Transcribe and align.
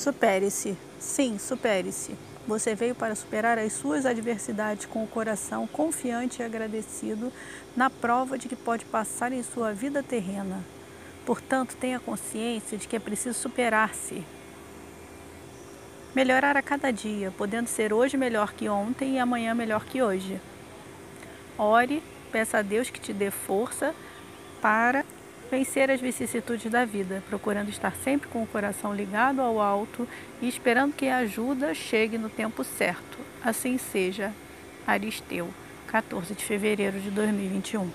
Supere-se. 0.00 0.78
Sim, 0.98 1.38
supere-se. 1.38 2.16
Você 2.48 2.74
veio 2.74 2.94
para 2.94 3.14
superar 3.14 3.58
as 3.58 3.74
suas 3.74 4.06
adversidades 4.06 4.86
com 4.86 5.04
o 5.04 5.06
coração 5.06 5.66
confiante 5.66 6.40
e 6.40 6.42
agradecido 6.42 7.30
na 7.76 7.90
prova 7.90 8.38
de 8.38 8.48
que 8.48 8.56
pode 8.56 8.86
passar 8.86 9.30
em 9.30 9.42
sua 9.42 9.74
vida 9.74 10.02
terrena. 10.02 10.64
Portanto, 11.26 11.76
tenha 11.76 12.00
consciência 12.00 12.78
de 12.78 12.88
que 12.88 12.96
é 12.96 12.98
preciso 12.98 13.38
superar-se. 13.38 14.24
Melhorar 16.14 16.56
a 16.56 16.62
cada 16.62 16.90
dia, 16.90 17.30
podendo 17.36 17.66
ser 17.66 17.92
hoje 17.92 18.16
melhor 18.16 18.54
que 18.54 18.70
ontem 18.70 19.16
e 19.16 19.18
amanhã 19.18 19.54
melhor 19.54 19.84
que 19.84 20.02
hoje. 20.02 20.40
Ore, 21.58 22.02
peça 22.32 22.56
a 22.56 22.62
Deus 22.62 22.88
que 22.88 22.98
te 22.98 23.12
dê 23.12 23.30
força 23.30 23.94
para 24.62 25.04
vencer 25.50 25.90
as 25.90 26.00
vicissitudes 26.00 26.70
da 26.70 26.84
vida, 26.84 27.22
procurando 27.28 27.68
estar 27.68 27.92
sempre 28.04 28.28
com 28.28 28.42
o 28.42 28.46
coração 28.46 28.94
ligado 28.94 29.40
ao 29.40 29.60
alto 29.60 30.06
e 30.40 30.48
esperando 30.48 30.94
que 30.94 31.08
a 31.08 31.18
ajuda 31.18 31.74
chegue 31.74 32.16
no 32.16 32.30
tempo 32.30 32.62
certo. 32.62 33.18
Assim 33.42 33.76
seja. 33.76 34.32
Aristeu, 34.86 35.48
14 35.88 36.34
de 36.34 36.44
fevereiro 36.44 37.00
de 37.00 37.10
2021. 37.10 37.90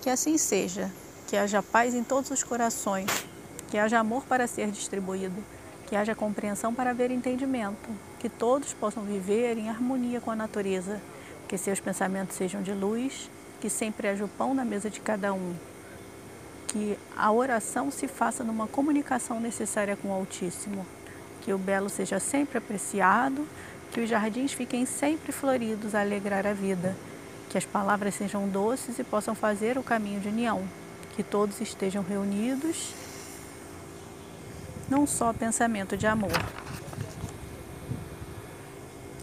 Que 0.00 0.10
assim 0.10 0.38
seja, 0.38 0.90
que 1.28 1.36
haja 1.36 1.62
paz 1.62 1.94
em 1.94 2.02
todos 2.02 2.30
os 2.30 2.42
corações, 2.42 3.26
que 3.70 3.76
haja 3.76 3.98
amor 3.98 4.24
para 4.24 4.46
ser 4.46 4.70
distribuído, 4.70 5.44
que 5.86 5.94
haja 5.94 6.14
compreensão 6.14 6.72
para 6.72 6.90
haver 6.90 7.10
entendimento, 7.10 7.90
que 8.18 8.28
todos 8.28 8.72
possam 8.72 9.04
viver 9.04 9.58
em 9.58 9.68
harmonia 9.68 10.20
com 10.20 10.30
a 10.30 10.36
natureza 10.36 11.00
que 11.48 11.56
seus 11.56 11.80
pensamentos 11.80 12.36
sejam 12.36 12.62
de 12.62 12.72
luz, 12.72 13.30
que 13.60 13.70
sempre 13.70 14.06
haja 14.06 14.24
o 14.24 14.28
pão 14.28 14.54
na 14.54 14.64
mesa 14.64 14.90
de 14.90 15.00
cada 15.00 15.32
um, 15.32 15.54
que 16.68 16.98
a 17.16 17.32
oração 17.32 17.90
se 17.90 18.06
faça 18.06 18.44
numa 18.44 18.68
comunicação 18.68 19.40
necessária 19.40 19.96
com 19.96 20.08
o 20.08 20.12
Altíssimo, 20.12 20.86
que 21.40 21.52
o 21.52 21.58
belo 21.58 21.88
seja 21.88 22.20
sempre 22.20 22.58
apreciado, 22.58 23.48
que 23.90 24.00
os 24.00 24.10
jardins 24.10 24.52
fiquem 24.52 24.84
sempre 24.84 25.32
floridos 25.32 25.94
a 25.94 26.02
alegrar 26.02 26.46
a 26.46 26.52
vida, 26.52 26.94
que 27.48 27.56
as 27.56 27.64
palavras 27.64 28.14
sejam 28.14 28.46
doces 28.46 28.98
e 28.98 29.04
possam 29.04 29.34
fazer 29.34 29.78
o 29.78 29.82
caminho 29.82 30.20
de 30.20 30.28
união, 30.28 30.62
que 31.16 31.22
todos 31.22 31.60
estejam 31.62 32.02
reunidos 32.02 32.92
num 34.90 35.06
só 35.06 35.32
pensamento 35.32 35.96
de 35.96 36.06
amor. 36.06 36.30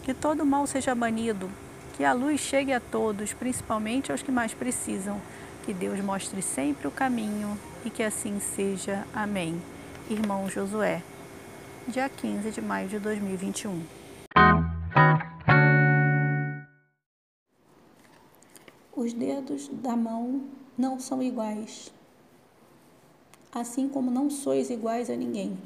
Que 0.02 0.12
todo 0.12 0.44
mal 0.44 0.66
seja 0.66 0.94
banido 0.94 1.50
que 1.96 2.04
a 2.04 2.12
luz 2.12 2.40
chegue 2.40 2.72
a 2.72 2.80
todos, 2.80 3.32
principalmente 3.32 4.12
aos 4.12 4.22
que 4.22 4.30
mais 4.30 4.52
precisam. 4.52 5.20
Que 5.64 5.72
Deus 5.72 5.98
mostre 6.00 6.42
sempre 6.42 6.86
o 6.86 6.90
caminho 6.90 7.58
e 7.84 7.90
que 7.90 8.02
assim 8.02 8.38
seja. 8.38 9.04
Amém. 9.14 9.60
Irmão 10.08 10.48
Josué, 10.48 11.02
dia 11.88 12.08
15 12.08 12.52
de 12.52 12.60
maio 12.60 12.88
de 12.88 12.98
2021. 13.00 13.82
Os 18.94 19.12
dedos 19.12 19.68
da 19.68 19.96
mão 19.96 20.44
não 20.78 21.00
são 21.00 21.22
iguais, 21.22 21.92
assim 23.52 23.88
como 23.88 24.10
não 24.10 24.30
sois 24.30 24.70
iguais 24.70 25.10
a 25.10 25.16
ninguém. 25.16 25.58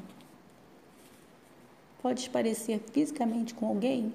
Podes 2.01 2.27
parecer 2.27 2.81
fisicamente 2.91 3.53
com 3.53 3.67
alguém, 3.67 4.11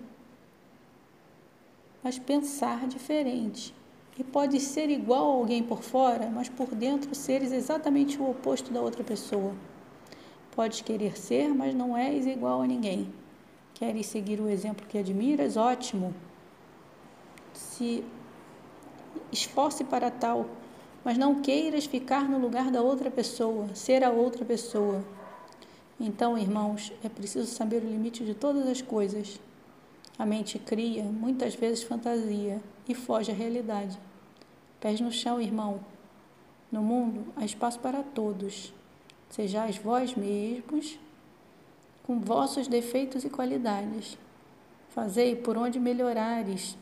mas 2.06 2.20
pensar 2.20 2.86
diferente. 2.86 3.74
E 4.16 4.22
pode 4.22 4.60
ser 4.60 4.88
igual 4.90 5.24
a 5.24 5.34
alguém 5.38 5.60
por 5.60 5.82
fora, 5.82 6.30
mas 6.32 6.48
por 6.48 6.68
dentro 6.68 7.12
seres 7.16 7.50
exatamente 7.50 8.16
o 8.22 8.30
oposto 8.30 8.72
da 8.72 8.80
outra 8.80 9.02
pessoa. 9.02 9.52
Podes 10.54 10.82
querer 10.82 11.18
ser, 11.18 11.48
mas 11.48 11.74
não 11.74 11.96
és 11.96 12.24
igual 12.24 12.62
a 12.62 12.66
ninguém. 12.66 13.12
Queres 13.74 14.06
seguir 14.06 14.40
o 14.40 14.48
exemplo 14.48 14.86
que 14.86 14.98
admiras? 14.98 15.56
Ótimo. 15.56 16.14
Se 17.52 18.04
esforce 19.32 19.82
para 19.82 20.08
tal, 20.08 20.46
mas 21.04 21.18
não 21.18 21.42
queiras 21.42 21.86
ficar 21.86 22.28
no 22.28 22.38
lugar 22.38 22.70
da 22.70 22.82
outra 22.82 23.10
pessoa, 23.10 23.74
ser 23.74 24.04
a 24.04 24.10
outra 24.10 24.44
pessoa. 24.44 25.04
Então, 25.98 26.38
irmãos, 26.38 26.92
é 27.02 27.08
preciso 27.08 27.48
saber 27.48 27.82
o 27.82 27.88
limite 27.88 28.24
de 28.24 28.32
todas 28.32 28.64
as 28.68 28.80
coisas 28.80 29.40
a 30.18 30.24
mente 30.24 30.58
cria, 30.58 31.02
muitas 31.02 31.54
vezes, 31.54 31.82
fantasia 31.82 32.62
e 32.88 32.94
foge 32.94 33.30
à 33.30 33.34
realidade. 33.34 33.98
Pés 34.80 35.00
no 35.00 35.12
chão, 35.12 35.40
irmão. 35.40 35.80
No 36.72 36.82
mundo 36.82 37.32
há 37.36 37.44
espaço 37.44 37.78
para 37.80 38.02
todos. 38.02 38.72
Sejais 39.28 39.76
vós 39.76 40.14
mesmos, 40.14 40.98
com 42.04 42.18
vossos 42.18 42.66
defeitos 42.66 43.24
e 43.24 43.30
qualidades. 43.30 44.16
Fazei 44.90 45.36
por 45.36 45.56
onde 45.58 45.78
melhorares. 45.78 46.78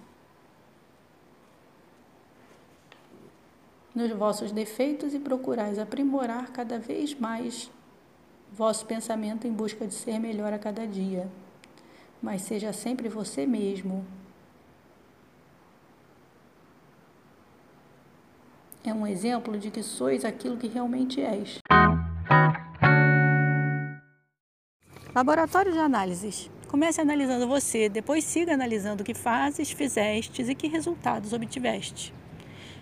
Nos 3.92 4.10
vossos 4.12 4.52
defeitos 4.52 5.12
e 5.12 5.18
procurais 5.18 5.78
aprimorar 5.78 6.52
cada 6.52 6.78
vez 6.78 7.14
mais 7.14 7.70
vosso 8.52 8.86
pensamento 8.86 9.46
em 9.46 9.52
busca 9.52 9.86
de 9.86 9.94
ser 9.94 10.20
melhor 10.20 10.52
a 10.52 10.58
cada 10.58 10.86
dia 10.86 11.28
mas 12.24 12.40
seja 12.40 12.72
sempre 12.72 13.06
você 13.06 13.44
mesmo. 13.44 14.02
É 18.82 18.94
um 18.94 19.06
exemplo 19.06 19.58
de 19.58 19.70
que 19.70 19.82
sois 19.82 20.24
aquilo 20.24 20.56
que 20.56 20.66
realmente 20.66 21.20
és. 21.20 21.58
Laboratório 25.14 25.70
de 25.70 25.78
análises. 25.78 26.50
Comece 26.66 26.98
analisando 26.98 27.46
você, 27.46 27.90
depois 27.90 28.24
siga 28.24 28.54
analisando 28.54 29.02
o 29.02 29.04
que 29.04 29.14
fazes, 29.14 29.70
fizestes 29.70 30.48
e 30.48 30.54
que 30.54 30.66
resultados 30.66 31.34
obtiveste. 31.34 32.12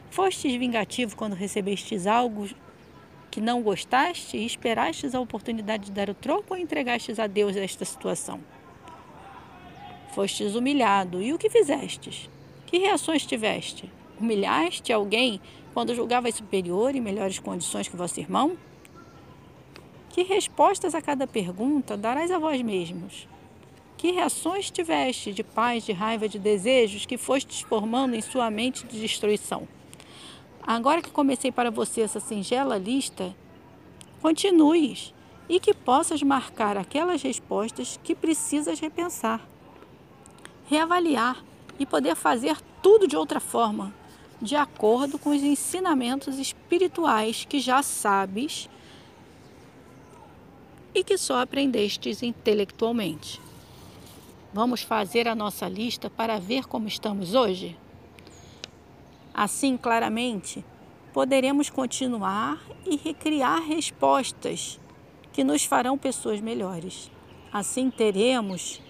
Fostes 0.08 0.54
vingativo 0.54 1.16
quando 1.16 1.34
recebestes 1.34 2.06
algo 2.06 2.48
que 3.28 3.40
não 3.40 3.60
gostaste 3.60 4.36
e 4.36 4.46
esperastes 4.46 5.16
a 5.16 5.20
oportunidade 5.20 5.86
de 5.86 5.92
dar 5.92 6.08
o 6.08 6.14
troco 6.14 6.54
ou 6.54 6.56
entregastes 6.56 7.18
a 7.18 7.26
Deus 7.26 7.56
esta 7.56 7.84
situação? 7.84 8.40
Fostes 10.12 10.54
humilhado. 10.54 11.22
E 11.22 11.32
o 11.32 11.38
que 11.38 11.48
fizestes? 11.48 12.28
Que 12.66 12.78
reações 12.78 13.24
tiveste? 13.24 13.90
Humilhaste 14.20 14.92
alguém 14.92 15.40
quando 15.72 15.94
julgavas 15.94 16.34
superior 16.34 16.94
e 16.94 17.00
melhores 17.00 17.38
condições 17.38 17.88
que 17.88 17.96
vosso 17.96 18.20
irmão? 18.20 18.56
Que 20.10 20.22
respostas 20.22 20.94
a 20.94 21.00
cada 21.00 21.26
pergunta 21.26 21.96
darás 21.96 22.30
a 22.30 22.38
vós 22.38 22.60
mesmos? 22.60 23.26
Que 23.96 24.10
reações 24.10 24.70
tiveste 24.70 25.32
de 25.32 25.42
paz, 25.42 25.84
de 25.84 25.92
raiva, 25.92 26.28
de 26.28 26.38
desejos 26.38 27.06
que 27.06 27.16
fostes 27.16 27.62
formando 27.62 28.14
em 28.14 28.20
sua 28.20 28.50
mente 28.50 28.86
de 28.86 29.00
destruição? 29.00 29.66
Agora 30.62 31.00
que 31.00 31.10
comecei 31.10 31.50
para 31.50 31.70
você 31.70 32.02
essa 32.02 32.20
singela 32.20 32.76
lista, 32.76 33.34
continues 34.20 35.14
e 35.48 35.58
que 35.58 35.72
possas 35.72 36.22
marcar 36.22 36.76
aquelas 36.76 37.22
respostas 37.22 37.98
que 38.02 38.14
precisas 38.14 38.78
repensar 38.78 39.51
reavaliar 40.72 41.44
e 41.78 41.84
poder 41.84 42.16
fazer 42.16 42.56
tudo 42.82 43.06
de 43.06 43.14
outra 43.14 43.38
forma, 43.38 43.92
de 44.40 44.56
acordo 44.56 45.18
com 45.18 45.28
os 45.28 45.42
ensinamentos 45.42 46.38
espirituais 46.38 47.44
que 47.44 47.60
já 47.60 47.82
sabes 47.82 48.70
e 50.94 51.04
que 51.04 51.18
só 51.18 51.42
aprendestes 51.42 52.22
intelectualmente. 52.22 53.38
Vamos 54.50 54.80
fazer 54.80 55.28
a 55.28 55.34
nossa 55.34 55.68
lista 55.68 56.08
para 56.08 56.38
ver 56.38 56.66
como 56.66 56.88
estamos 56.88 57.34
hoje? 57.34 57.76
Assim, 59.34 59.76
claramente, 59.76 60.64
poderemos 61.12 61.68
continuar 61.68 62.58
e 62.86 62.96
recriar 62.96 63.60
respostas 63.60 64.80
que 65.34 65.44
nos 65.44 65.64
farão 65.64 65.98
pessoas 65.98 66.40
melhores. 66.40 67.10
Assim, 67.52 67.90
teremos 67.90 68.80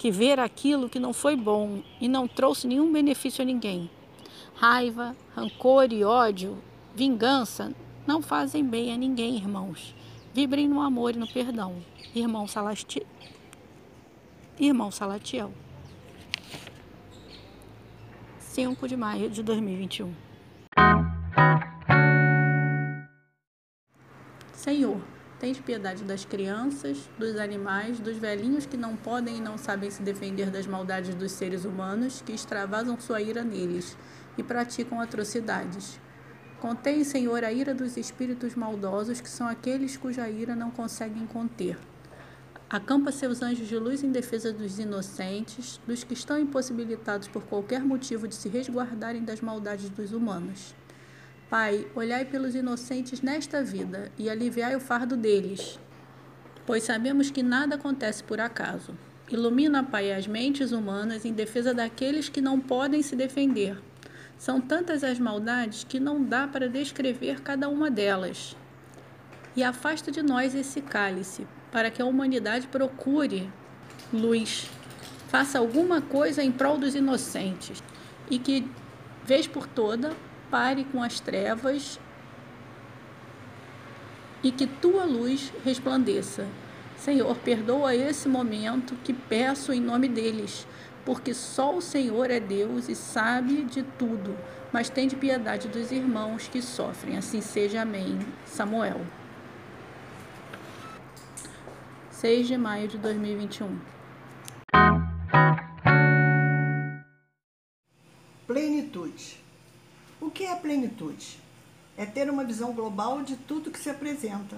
que 0.00 0.10
ver 0.10 0.40
aquilo 0.40 0.88
que 0.88 0.98
não 0.98 1.12
foi 1.12 1.36
bom 1.36 1.82
e 2.00 2.08
não 2.08 2.26
trouxe 2.26 2.66
nenhum 2.66 2.90
benefício 2.90 3.42
a 3.42 3.44
ninguém. 3.44 3.90
Raiva, 4.54 5.14
rancor 5.36 5.92
e 5.92 6.02
ódio, 6.02 6.56
vingança 6.94 7.74
não 8.06 8.22
fazem 8.22 8.64
bem 8.64 8.94
a 8.94 8.96
ninguém, 8.96 9.36
irmãos. 9.36 9.94
Vibrem 10.32 10.66
no 10.66 10.80
amor 10.80 11.14
e 11.14 11.18
no 11.18 11.28
perdão. 11.28 11.82
Irmão. 12.14 12.46
Irmão 14.58 14.90
Salatiel. 14.90 15.52
5 18.38 18.88
de 18.88 18.96
maio 18.96 19.28
de 19.28 19.42
2021. 19.42 20.14
Senhor, 24.54 25.02
Tens 25.40 25.58
piedade 25.58 26.04
das 26.04 26.22
crianças, 26.22 27.08
dos 27.18 27.36
animais, 27.36 27.98
dos 27.98 28.18
velhinhos 28.18 28.66
que 28.66 28.76
não 28.76 28.94
podem 28.94 29.38
e 29.38 29.40
não 29.40 29.56
sabem 29.56 29.90
se 29.90 30.02
defender 30.02 30.50
das 30.50 30.66
maldades 30.66 31.14
dos 31.14 31.32
seres 31.32 31.64
humanos 31.64 32.20
que 32.20 32.32
extravasam 32.32 33.00
sua 33.00 33.22
ira 33.22 33.42
neles 33.42 33.96
e 34.36 34.42
praticam 34.42 35.00
atrocidades. 35.00 35.98
Contém, 36.60 37.02
Senhor, 37.04 37.42
a 37.42 37.50
ira 37.50 37.72
dos 37.72 37.96
espíritos 37.96 38.54
maldosos, 38.54 39.22
que 39.22 39.30
são 39.30 39.48
aqueles 39.48 39.96
cuja 39.96 40.28
ira 40.28 40.54
não 40.54 40.70
conseguem 40.70 41.26
conter. 41.26 41.78
Acampa 42.68 43.10
seus 43.10 43.40
anjos 43.40 43.66
de 43.66 43.78
luz 43.78 44.04
em 44.04 44.12
defesa 44.12 44.52
dos 44.52 44.78
inocentes, 44.78 45.80
dos 45.86 46.04
que 46.04 46.12
estão 46.12 46.38
impossibilitados 46.38 47.28
por 47.28 47.42
qualquer 47.44 47.80
motivo 47.82 48.28
de 48.28 48.34
se 48.34 48.50
resguardarem 48.50 49.24
das 49.24 49.40
maldades 49.40 49.88
dos 49.88 50.12
humanos. 50.12 50.74
Pai, 51.50 51.84
olhai 51.96 52.24
pelos 52.24 52.54
inocentes 52.54 53.22
nesta 53.22 53.60
vida 53.60 54.12
e 54.16 54.30
aliviai 54.30 54.76
o 54.76 54.80
fardo 54.80 55.16
deles, 55.16 55.80
pois 56.64 56.84
sabemos 56.84 57.28
que 57.28 57.42
nada 57.42 57.74
acontece 57.74 58.22
por 58.22 58.40
acaso. 58.40 58.96
Ilumina, 59.28 59.82
Pai, 59.82 60.12
as 60.12 60.28
mentes 60.28 60.70
humanas 60.70 61.24
em 61.24 61.32
defesa 61.32 61.74
daqueles 61.74 62.28
que 62.28 62.40
não 62.40 62.60
podem 62.60 63.02
se 63.02 63.16
defender. 63.16 63.76
São 64.38 64.60
tantas 64.60 65.02
as 65.02 65.18
maldades 65.18 65.82
que 65.82 65.98
não 65.98 66.22
dá 66.22 66.46
para 66.46 66.68
descrever 66.68 67.40
cada 67.40 67.68
uma 67.68 67.90
delas. 67.90 68.56
E 69.56 69.64
afasta 69.64 70.12
de 70.12 70.22
nós 70.22 70.54
esse 70.54 70.80
cálice, 70.80 71.48
para 71.72 71.90
que 71.90 72.00
a 72.00 72.06
humanidade 72.06 72.68
procure 72.68 73.50
luz, 74.12 74.70
faça 75.26 75.58
alguma 75.58 76.00
coisa 76.00 76.44
em 76.44 76.52
prol 76.52 76.78
dos 76.78 76.94
inocentes 76.94 77.82
e 78.30 78.38
que, 78.38 78.70
vez 79.24 79.48
por 79.48 79.66
toda, 79.66 80.14
pare 80.50 80.84
com 80.84 81.02
as 81.02 81.20
trevas 81.20 82.00
e 84.42 84.50
que 84.50 84.66
tua 84.66 85.04
luz 85.04 85.52
resplandeça. 85.64 86.46
Senhor, 86.96 87.36
perdoa 87.36 87.94
esse 87.94 88.28
momento 88.28 88.94
que 89.02 89.12
peço 89.12 89.72
em 89.72 89.80
nome 89.80 90.08
deles, 90.08 90.66
porque 91.04 91.32
só 91.32 91.74
o 91.74 91.80
Senhor 91.80 92.30
é 92.30 92.40
Deus 92.40 92.88
e 92.88 92.94
sabe 92.94 93.62
de 93.64 93.82
tudo, 93.82 94.36
mas 94.72 94.90
tem 94.90 95.08
de 95.08 95.16
piedade 95.16 95.68
dos 95.68 95.90
irmãos 95.90 96.48
que 96.48 96.60
sofrem. 96.60 97.16
Assim 97.16 97.40
seja. 97.40 97.82
Amém. 97.82 98.18
Samuel. 98.44 99.00
6 102.10 102.48
de 102.48 102.58
maio 102.58 102.86
de 102.86 102.98
2021. 102.98 103.99
Plenitude? 110.60 111.38
É 111.96 112.06
ter 112.06 112.30
uma 112.30 112.44
visão 112.44 112.72
global 112.72 113.22
de 113.22 113.36
tudo 113.36 113.70
que 113.70 113.78
se 113.78 113.90
apresenta. 113.90 114.56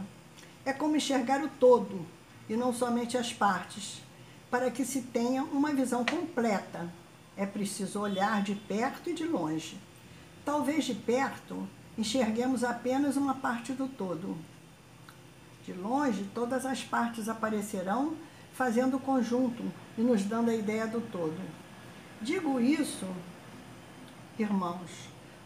É 0.64 0.72
como 0.72 0.96
enxergar 0.96 1.42
o 1.42 1.48
todo 1.48 2.04
e 2.48 2.54
não 2.56 2.72
somente 2.72 3.16
as 3.16 3.32
partes. 3.32 4.02
Para 4.50 4.70
que 4.70 4.84
se 4.84 5.02
tenha 5.02 5.42
uma 5.42 5.72
visão 5.72 6.04
completa, 6.04 6.92
é 7.36 7.46
preciso 7.46 8.00
olhar 8.00 8.42
de 8.42 8.54
perto 8.54 9.08
e 9.08 9.14
de 9.14 9.24
longe. 9.24 9.78
Talvez 10.44 10.84
de 10.84 10.94
perto 10.94 11.66
enxerguemos 11.96 12.62
apenas 12.62 13.16
uma 13.16 13.34
parte 13.34 13.72
do 13.72 13.88
todo, 13.88 14.36
de 15.64 15.72
longe, 15.72 16.28
todas 16.34 16.66
as 16.66 16.82
partes 16.82 17.28
aparecerão 17.28 18.16
fazendo 18.52 18.96
o 18.96 19.00
conjunto 19.00 19.62
e 19.96 20.00
nos 20.00 20.24
dando 20.24 20.50
a 20.50 20.54
ideia 20.54 20.86
do 20.86 21.00
todo. 21.00 21.40
Digo 22.20 22.60
isso, 22.60 23.06
irmãos, 24.38 24.90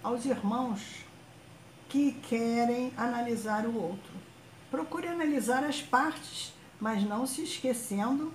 aos 0.06 0.24
irmãos 0.24 1.04
que 1.88 2.12
querem 2.12 2.92
analisar 2.96 3.66
o 3.66 3.76
outro. 3.76 4.12
Procure 4.70 5.08
analisar 5.08 5.64
as 5.64 5.82
partes, 5.82 6.54
mas 6.80 7.02
não 7.02 7.26
se 7.26 7.42
esquecendo 7.42 8.32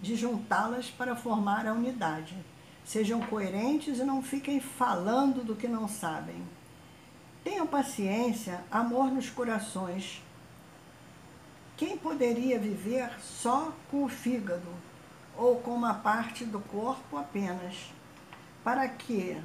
de 0.00 0.14
juntá-las 0.14 0.90
para 0.90 1.16
formar 1.16 1.66
a 1.66 1.72
unidade. 1.72 2.36
Sejam 2.84 3.20
coerentes 3.22 3.98
e 3.98 4.04
não 4.04 4.22
fiquem 4.22 4.60
falando 4.60 5.42
do 5.42 5.56
que 5.56 5.66
não 5.66 5.88
sabem. 5.88 6.46
Tenham 7.42 7.66
paciência, 7.66 8.62
amor 8.70 9.10
nos 9.10 9.30
corações 9.30 10.22
quem 11.76 11.98
poderia 11.98 12.58
viver 12.58 13.10
só 13.20 13.70
com 13.90 14.04
o 14.04 14.08
fígado 14.08 14.68
ou 15.36 15.56
com 15.56 15.72
uma 15.72 15.92
parte 15.92 16.42
do 16.42 16.58
corpo 16.58 17.18
apenas? 17.18 17.92
Para 18.64 18.88
que 18.88 19.38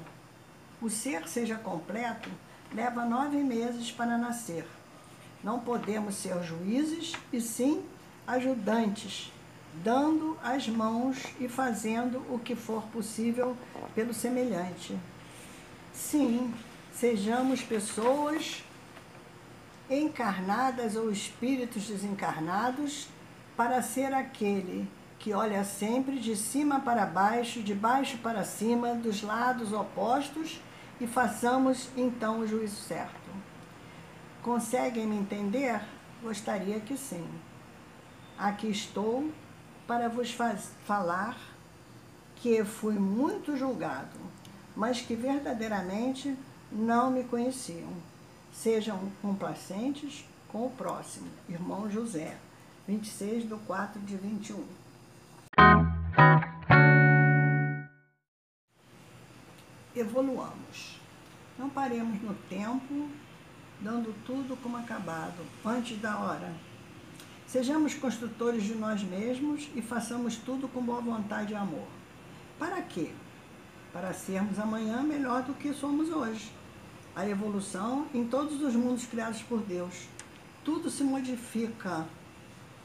o 0.81 0.89
ser 0.89 1.27
seja 1.27 1.55
completo, 1.55 2.29
leva 2.73 3.05
nove 3.05 3.37
meses 3.37 3.91
para 3.91 4.17
nascer. 4.17 4.65
Não 5.43 5.59
podemos 5.59 6.15
ser 6.15 6.41
juízes 6.43 7.13
e 7.31 7.39
sim 7.39 7.83
ajudantes, 8.25 9.31
dando 9.83 10.37
as 10.43 10.67
mãos 10.67 11.17
e 11.39 11.47
fazendo 11.47 12.23
o 12.33 12.39
que 12.39 12.55
for 12.55 12.83
possível 12.87 13.55
pelo 13.93 14.13
semelhante. 14.13 14.97
Sim, 15.93 16.53
sejamos 16.91 17.61
pessoas 17.61 18.63
encarnadas 19.89 20.95
ou 20.95 21.11
espíritos 21.11 21.87
desencarnados, 21.87 23.07
para 23.57 23.81
ser 23.81 24.13
aquele 24.13 24.89
que 25.19 25.33
olha 25.33 25.63
sempre 25.63 26.17
de 26.17 26.35
cima 26.35 26.79
para 26.79 27.05
baixo, 27.05 27.61
de 27.61 27.75
baixo 27.75 28.17
para 28.19 28.43
cima, 28.43 28.95
dos 28.95 29.21
lados 29.21 29.71
opostos 29.71 30.59
e 31.01 31.07
façamos 31.07 31.89
então 31.97 32.41
o 32.41 32.47
juízo 32.47 32.75
certo. 32.75 33.31
Conseguem 34.43 35.07
me 35.07 35.17
entender? 35.17 35.81
Gostaria 36.21 36.79
que 36.79 36.95
sim. 36.95 37.27
Aqui 38.37 38.69
estou 38.69 39.31
para 39.87 40.07
vos 40.07 40.35
falar 40.85 41.35
que 42.35 42.63
fui 42.63 42.93
muito 42.93 43.57
julgado, 43.57 44.19
mas 44.75 45.01
que 45.01 45.15
verdadeiramente 45.15 46.37
não 46.71 47.09
me 47.09 47.23
conheciam. 47.23 47.89
Sejam 48.53 49.11
complacentes 49.23 50.23
com 50.49 50.67
o 50.67 50.69
próximo. 50.69 51.27
Irmão 51.49 51.89
José, 51.89 52.37
26 52.87 53.49
de 53.49 53.55
4 53.55 53.99
de 54.01 54.17
21. 54.17 54.63
Evoluamos. 60.01 60.99
Não 61.57 61.69
paremos 61.69 62.21
no 62.21 62.33
tempo, 62.49 63.09
dando 63.79 64.13
tudo 64.25 64.57
como 64.61 64.77
acabado, 64.77 65.45
antes 65.65 65.97
da 65.99 66.17
hora. 66.17 66.53
Sejamos 67.47 67.93
construtores 67.93 68.63
de 68.63 68.75
nós 68.75 69.03
mesmos 69.03 69.69
e 69.75 69.81
façamos 69.81 70.35
tudo 70.37 70.67
com 70.67 70.81
boa 70.81 71.01
vontade 71.01 71.53
e 71.53 71.55
amor. 71.55 71.87
Para 72.57 72.81
quê? 72.81 73.11
Para 73.93 74.13
sermos 74.13 74.57
amanhã 74.57 75.03
melhor 75.03 75.43
do 75.43 75.53
que 75.53 75.73
somos 75.73 76.09
hoje 76.09 76.51
a 77.15 77.27
evolução 77.27 78.07
em 78.13 78.25
todos 78.25 78.61
os 78.61 78.75
mundos 78.75 79.05
criados 79.05 79.41
por 79.41 79.61
Deus. 79.61 80.07
Tudo 80.63 80.89
se 80.89 81.03
modifica, 81.03 82.07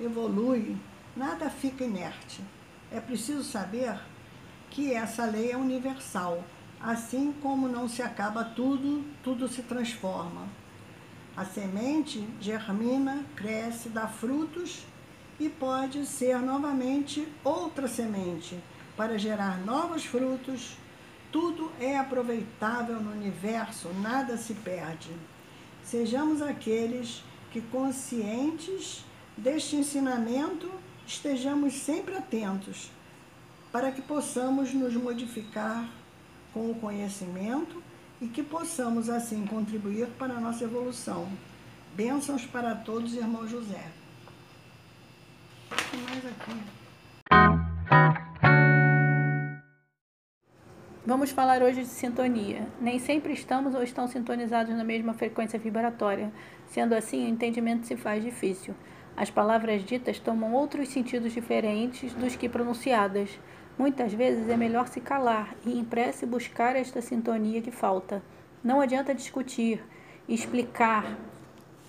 evolui, 0.00 0.76
nada 1.16 1.48
fica 1.48 1.84
inerte. 1.84 2.42
É 2.90 3.00
preciso 3.00 3.44
saber 3.44 3.98
que 4.70 4.92
essa 4.92 5.24
lei 5.24 5.52
é 5.52 5.56
universal. 5.56 6.42
Assim 6.86 7.34
como 7.42 7.66
não 7.66 7.88
se 7.88 8.00
acaba 8.00 8.44
tudo, 8.44 9.04
tudo 9.20 9.48
se 9.48 9.60
transforma. 9.62 10.46
A 11.36 11.44
semente 11.44 12.24
germina, 12.40 13.26
cresce, 13.34 13.88
dá 13.88 14.06
frutos 14.06 14.86
e 15.40 15.48
pode 15.48 16.06
ser 16.06 16.38
novamente 16.38 17.26
outra 17.42 17.88
semente 17.88 18.56
para 18.96 19.18
gerar 19.18 19.58
novos 19.66 20.04
frutos, 20.04 20.76
tudo 21.32 21.72
é 21.80 21.98
aproveitável 21.98 23.00
no 23.00 23.10
universo, 23.10 23.88
nada 24.00 24.36
se 24.36 24.54
perde. 24.54 25.10
Sejamos 25.82 26.40
aqueles 26.40 27.24
que, 27.50 27.60
conscientes 27.62 29.04
deste 29.36 29.74
ensinamento, 29.74 30.70
estejamos 31.04 31.74
sempre 31.74 32.14
atentos 32.14 32.92
para 33.72 33.90
que 33.90 34.02
possamos 34.02 34.72
nos 34.72 34.94
modificar 34.94 35.84
com 36.56 36.70
o 36.70 36.74
conhecimento 36.76 37.82
e 38.18 38.28
que 38.28 38.42
possamos 38.42 39.10
assim 39.10 39.46
contribuir 39.46 40.06
para 40.18 40.32
a 40.32 40.40
nossa 40.40 40.64
evolução. 40.64 41.28
Bênçãos 41.94 42.46
para 42.46 42.74
todos, 42.74 43.14
irmão 43.14 43.46
José. 43.46 43.84
Mais 46.08 46.24
aqui. 46.24 46.56
Vamos 51.04 51.30
falar 51.30 51.62
hoje 51.62 51.82
de 51.82 51.88
sintonia. 51.88 52.66
Nem 52.80 52.98
sempre 52.98 53.34
estamos 53.34 53.74
ou 53.74 53.82
estão 53.82 54.08
sintonizados 54.08 54.74
na 54.74 54.82
mesma 54.82 55.12
frequência 55.12 55.58
vibratória. 55.58 56.32
Sendo 56.68 56.94
assim, 56.94 57.26
o 57.26 57.28
entendimento 57.28 57.86
se 57.86 57.98
faz 57.98 58.24
difícil. 58.24 58.74
As 59.14 59.30
palavras 59.30 59.84
ditas 59.84 60.18
tomam 60.18 60.54
outros 60.54 60.88
sentidos 60.88 61.34
diferentes 61.34 62.14
dos 62.14 62.34
que 62.34 62.48
pronunciadas. 62.48 63.38
Muitas 63.78 64.12
vezes 64.12 64.48
é 64.48 64.56
melhor 64.56 64.88
se 64.88 65.00
calar 65.00 65.54
e, 65.64 65.78
em 65.78 65.84
prece, 65.84 66.24
buscar 66.24 66.76
esta 66.76 67.00
sintonia 67.00 67.60
que 67.60 67.70
falta. 67.70 68.22
Não 68.64 68.80
adianta 68.80 69.14
discutir, 69.14 69.84
explicar 70.28 71.16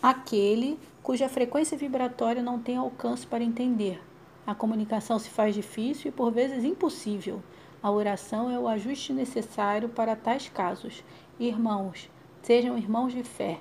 aquele 0.01 0.79
cuja 1.01 1.29
frequência 1.29 1.77
vibratória 1.77 2.43
não 2.43 2.59
tem 2.59 2.77
alcance 2.77 3.25
para 3.25 3.43
entender. 3.43 4.01
A 4.45 4.53
comunicação 4.53 5.17
se 5.17 5.29
faz 5.29 5.55
difícil 5.55 6.09
e, 6.09 6.11
por 6.11 6.31
vezes, 6.31 6.63
impossível. 6.63 7.41
A 7.81 7.89
oração 7.89 8.51
é 8.51 8.59
o 8.59 8.67
ajuste 8.67 9.13
necessário 9.13 9.87
para 9.89 10.15
tais 10.15 10.49
casos. 10.49 11.03
Irmãos, 11.39 12.09
Sejam 12.47 12.77
irmãos 12.77 13.11
de 13.11 13.25
fé. 13.25 13.59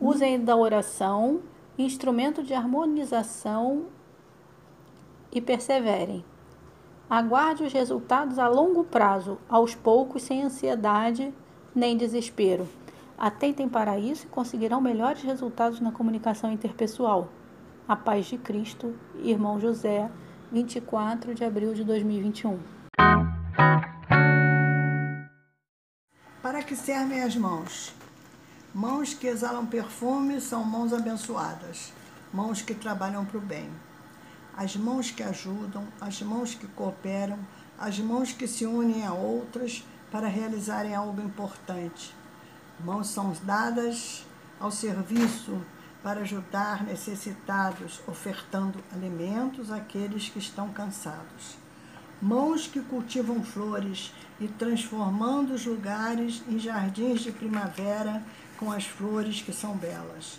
Usem 0.00 0.42
da 0.42 0.56
oração, 0.56 1.42
instrumento 1.76 2.42
de 2.42 2.54
harmonização 2.54 3.88
e 5.30 5.38
perseverem. 5.38 6.24
Aguarde 7.10 7.64
os 7.64 7.72
resultados 7.72 8.38
a 8.38 8.46
longo 8.46 8.84
prazo, 8.84 9.36
aos 9.48 9.74
poucos, 9.74 10.22
sem 10.22 10.44
ansiedade 10.44 11.34
nem 11.74 11.96
desespero. 11.96 12.68
Atentem 13.18 13.68
para 13.68 13.98
isso 13.98 14.26
e 14.26 14.28
conseguirão 14.28 14.80
melhores 14.80 15.20
resultados 15.20 15.80
na 15.80 15.90
comunicação 15.90 16.52
interpessoal. 16.52 17.28
A 17.88 17.96
paz 17.96 18.26
de 18.26 18.38
Cristo, 18.38 18.94
irmão 19.24 19.58
José, 19.58 20.08
24 20.52 21.34
de 21.34 21.42
abril 21.42 21.74
de 21.74 21.82
2021. 21.82 22.60
Para 26.40 26.62
que 26.62 26.76
servem 26.76 27.24
as 27.24 27.34
mãos? 27.34 27.92
Mãos 28.72 29.14
que 29.14 29.26
exalam 29.26 29.66
perfume 29.66 30.40
são 30.40 30.62
mãos 30.62 30.92
abençoadas, 30.92 31.92
mãos 32.32 32.62
que 32.62 32.72
trabalham 32.72 33.24
para 33.24 33.38
o 33.38 33.40
bem 33.40 33.68
as 34.60 34.76
mãos 34.76 35.10
que 35.10 35.22
ajudam, 35.22 35.88
as 35.98 36.20
mãos 36.20 36.54
que 36.54 36.66
cooperam, 36.66 37.38
as 37.78 37.98
mãos 37.98 38.30
que 38.30 38.46
se 38.46 38.66
unem 38.66 39.06
a 39.06 39.14
outras 39.14 39.82
para 40.12 40.28
realizarem 40.28 40.94
algo 40.94 41.18
importante. 41.22 42.14
Mãos 42.78 43.06
são 43.06 43.32
dadas 43.42 44.26
ao 44.60 44.70
serviço 44.70 45.58
para 46.02 46.20
ajudar 46.20 46.84
necessitados, 46.84 48.02
ofertando 48.06 48.84
alimentos 48.92 49.72
àqueles 49.72 50.28
que 50.28 50.38
estão 50.38 50.68
cansados. 50.68 51.56
Mãos 52.20 52.66
que 52.66 52.82
cultivam 52.82 53.42
flores 53.42 54.12
e 54.38 54.46
transformando 54.46 55.54
os 55.54 55.64
lugares 55.64 56.42
em 56.46 56.58
jardins 56.58 57.22
de 57.22 57.32
primavera 57.32 58.22
com 58.58 58.70
as 58.70 58.84
flores 58.84 59.40
que 59.40 59.54
são 59.54 59.74
belas 59.74 60.38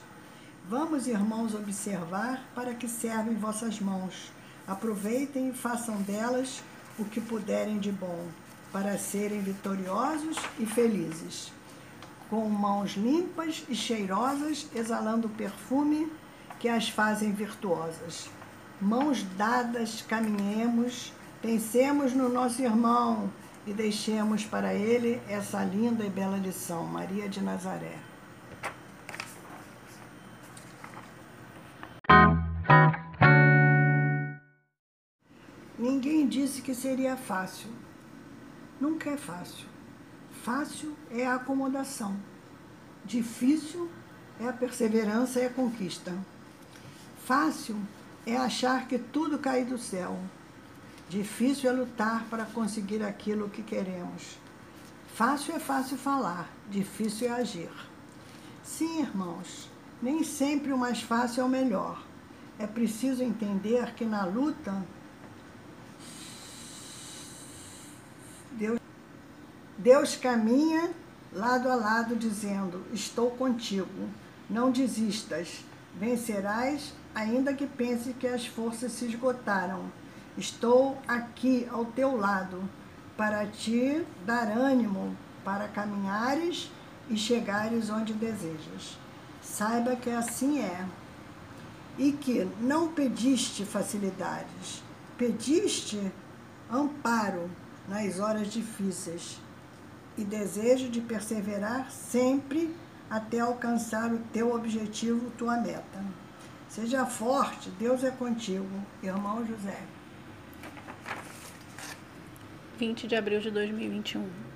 Vamos, 0.70 1.08
irmãos, 1.08 1.53
observar 1.56 2.46
para 2.56 2.74
que 2.74 2.88
servem 2.88 3.36
vossas 3.36 3.80
mãos. 3.80 4.32
Aproveitem 4.68 5.50
e 5.50 5.53
façam 5.53 6.01
delas 6.03 6.63
o 7.00 7.06
que 7.06 7.20
puderem 7.20 7.80
de 7.80 7.91
bom, 7.91 8.27
para 8.72 8.98
serem 8.98 9.41
vitoriosos 9.41 10.38
e 10.60 10.65
felizes. 10.65 11.51
Com 12.30 12.48
mãos 12.48 12.91
limpas 12.91 13.65
e 13.68 13.75
cheirosas, 13.75 14.68
exalando 14.74 15.27
o 15.27 15.32
perfume 15.32 16.12
que 16.60 16.70
as 16.70 16.88
fazem 16.88 17.34
virtuosas. 17.34 18.30
Mãos 18.80 19.24
dadas, 19.36 20.01
caminhemos, 20.03 21.12
pensemos 21.41 22.13
no 22.13 22.30
nosso 22.30 22.62
irmão 22.62 23.30
e 23.65 23.74
deixemos 23.74 24.46
para 24.46 24.74
ele 24.74 25.20
essa 25.27 25.63
linda 25.63 26.06
e 26.06 26.10
bela 26.10 26.38
lição. 26.38 26.86
Maria 26.86 27.27
de 27.27 27.41
Nazaré. 27.41 28.11
Disse 36.51 36.62
que 36.62 36.75
seria 36.75 37.15
fácil. 37.15 37.70
Nunca 38.79 39.10
é 39.10 39.15
fácil. 39.15 39.65
Fácil 40.43 40.93
é 41.10 41.25
a 41.25 41.36
acomodação. 41.36 42.17
Difícil 43.05 43.89
é 44.38 44.50
a 44.50 44.53
perseverança 44.53 45.39
e 45.39 45.46
a 45.46 45.50
conquista. 45.50 46.13
Fácil 47.25 47.77
é 48.25 48.36
achar 48.36 48.86
que 48.86 49.00
tudo 49.00 49.39
cai 49.39 49.63
do 49.63 49.77
céu. 49.77 50.20
Difícil 51.08 51.70
é 51.70 51.74
lutar 51.74 52.25
para 52.29 52.43
conseguir 52.43 53.01
aquilo 53.01 53.50
que 53.50 53.63
queremos. 53.63 54.38
Fácil 55.15 55.55
é 55.55 55.60
fácil 55.60 55.98
falar, 55.98 56.50
difícil 56.70 57.27
é 57.27 57.31
agir. 57.31 57.72
Sim, 58.63 59.01
irmãos, 59.01 59.70
nem 60.01 60.22
sempre 60.24 60.74
o 60.74 60.77
mais 60.77 61.01
fácil 61.01 61.41
é 61.41 61.46
o 61.46 61.50
melhor. 61.50 62.03
É 62.60 62.67
preciso 62.67 63.24
entender 63.24 63.93
que 63.93 64.03
na 64.03 64.25
luta 64.25 64.86
Deus, 68.62 68.79
Deus 69.81 70.15
caminha 70.15 70.91
lado 71.33 71.67
a 71.67 71.73
lado, 71.73 72.15
dizendo: 72.15 72.85
Estou 72.93 73.31
contigo, 73.31 74.09
não 74.47 74.69
desistas, 74.69 75.65
vencerás, 76.00 76.93
ainda 77.15 77.51
que 77.51 77.65
pense 77.65 78.13
que 78.13 78.27
as 78.27 78.45
forças 78.45 78.91
se 78.91 79.05
esgotaram. 79.05 79.91
Estou 80.38 81.00
aqui 81.07 81.67
ao 81.71 81.83
teu 81.83 82.15
lado, 82.15 82.61
para 83.17 83.47
te 83.47 84.05
dar 84.23 84.55
ânimo, 84.55 85.17
para 85.43 85.67
caminhares 85.67 86.71
e 87.09 87.17
chegares 87.17 87.89
onde 87.89 88.13
desejas. 88.13 89.00
Saiba 89.41 89.95
que 89.95 90.11
assim 90.11 90.61
é. 90.61 90.85
E 91.97 92.11
que 92.11 92.47
não 92.59 92.89
pediste 92.89 93.65
facilidades, 93.65 94.83
pediste 95.17 96.00
amparo 96.71 97.50
nas 97.89 98.19
horas 98.19 98.47
difíceis 98.47 99.39
e 100.18 100.24
desejo 100.24 100.89
de 100.89 101.01
perseverar 101.01 101.91
sempre 101.91 102.75
até 103.10 103.39
alcançar 103.39 104.12
o 104.13 104.20
teu 104.32 104.53
objetivo, 104.53 105.32
tua 105.38 105.58
meta. 105.58 106.03
Seja 106.70 107.06
forte, 107.06 107.70
Deus 107.72 108.03
é 108.03 108.12
contigo. 108.12 108.70
Irmão 109.03 109.46
José. 109.46 109.77
20 112.77 113.08
de 113.08 113.15
abril 113.15 113.39
de 113.41 113.51
2021. 113.51 114.50